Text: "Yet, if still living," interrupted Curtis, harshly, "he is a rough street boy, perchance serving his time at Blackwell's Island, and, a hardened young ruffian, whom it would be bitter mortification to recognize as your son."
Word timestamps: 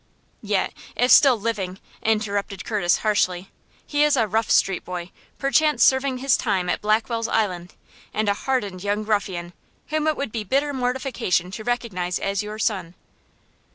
"Yet, 0.41 0.73
if 0.95 1.11
still 1.11 1.39
living," 1.39 1.79
interrupted 2.01 2.65
Curtis, 2.65 2.97
harshly, 3.05 3.51
"he 3.85 4.01
is 4.03 4.17
a 4.17 4.27
rough 4.27 4.49
street 4.49 4.83
boy, 4.83 5.11
perchance 5.37 5.83
serving 5.83 6.17
his 6.17 6.35
time 6.35 6.69
at 6.69 6.81
Blackwell's 6.81 7.27
Island, 7.27 7.75
and, 8.11 8.27
a 8.27 8.33
hardened 8.33 8.83
young 8.83 9.03
ruffian, 9.05 9.53
whom 9.89 10.07
it 10.07 10.17
would 10.17 10.31
be 10.31 10.43
bitter 10.43 10.73
mortification 10.73 11.51
to 11.51 11.63
recognize 11.63 12.17
as 12.17 12.41
your 12.41 12.57
son." 12.57 12.95